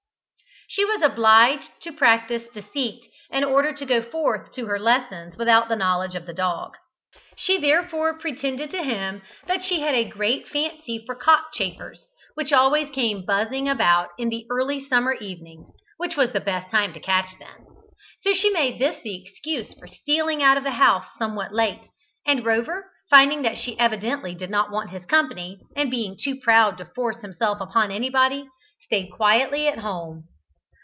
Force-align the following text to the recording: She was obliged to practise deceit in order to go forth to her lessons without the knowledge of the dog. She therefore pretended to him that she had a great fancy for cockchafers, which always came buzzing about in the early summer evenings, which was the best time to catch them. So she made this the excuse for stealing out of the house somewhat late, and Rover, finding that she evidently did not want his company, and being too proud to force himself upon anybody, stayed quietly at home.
She 0.73 0.85
was 0.85 1.01
obliged 1.01 1.67
to 1.81 1.91
practise 1.91 2.43
deceit 2.53 3.05
in 3.29 3.43
order 3.43 3.73
to 3.73 3.85
go 3.85 4.01
forth 4.01 4.53
to 4.53 4.67
her 4.67 4.79
lessons 4.79 5.35
without 5.35 5.67
the 5.67 5.75
knowledge 5.75 6.15
of 6.15 6.25
the 6.25 6.33
dog. 6.33 6.77
She 7.35 7.57
therefore 7.59 8.17
pretended 8.17 8.71
to 8.71 8.81
him 8.81 9.21
that 9.47 9.61
she 9.65 9.81
had 9.81 9.93
a 9.95 10.07
great 10.07 10.47
fancy 10.47 11.03
for 11.05 11.13
cockchafers, 11.13 12.07
which 12.35 12.53
always 12.53 12.89
came 12.89 13.25
buzzing 13.25 13.67
about 13.67 14.11
in 14.17 14.29
the 14.29 14.45
early 14.49 14.87
summer 14.87 15.11
evenings, 15.15 15.67
which 15.97 16.15
was 16.15 16.31
the 16.31 16.39
best 16.39 16.71
time 16.71 16.93
to 16.93 17.01
catch 17.01 17.37
them. 17.37 17.65
So 18.21 18.31
she 18.31 18.49
made 18.49 18.79
this 18.79 19.03
the 19.03 19.21
excuse 19.21 19.73
for 19.73 19.87
stealing 19.87 20.41
out 20.41 20.55
of 20.55 20.63
the 20.63 20.71
house 20.71 21.07
somewhat 21.19 21.53
late, 21.53 21.81
and 22.25 22.45
Rover, 22.45 22.89
finding 23.09 23.41
that 23.41 23.57
she 23.57 23.77
evidently 23.77 24.33
did 24.35 24.49
not 24.49 24.71
want 24.71 24.91
his 24.91 25.05
company, 25.05 25.59
and 25.75 25.91
being 25.91 26.15
too 26.17 26.39
proud 26.39 26.77
to 26.77 26.85
force 26.85 27.17
himself 27.19 27.59
upon 27.59 27.91
anybody, 27.91 28.47
stayed 28.85 29.09
quietly 29.11 29.67
at 29.67 29.79
home. 29.79 30.29